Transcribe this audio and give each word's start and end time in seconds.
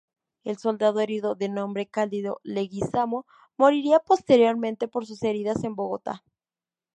El 0.43 0.57
soldado 0.57 0.99
herido, 0.99 1.35
de 1.35 1.47
nombre 1.47 1.85
Cándido 1.85 2.39
Leguizamo, 2.41 3.27
moriría 3.55 3.99
posteriormente 3.99 4.87
por 4.87 5.05
sus 5.05 5.21
heridas 5.21 5.63
en 5.63 5.75
Bogotá. 5.75 6.23